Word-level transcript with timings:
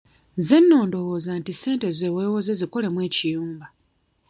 Nze 0.37 0.57
nno 0.61 0.77
ndowooza 0.87 1.31
nti 1.39 1.51
ssente 1.55 1.87
ze 1.97 2.07
weewoze 2.15 2.51
zikolemu 2.59 2.99
ekikuyamba. 3.07 3.67